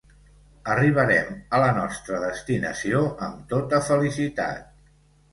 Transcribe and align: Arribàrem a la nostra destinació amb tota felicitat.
Arribàrem 0.75 1.27
a 1.57 1.59
la 1.63 1.67
nostra 1.75 2.21
destinació 2.23 3.01
amb 3.27 3.43
tota 3.53 3.83
felicitat. 3.91 4.73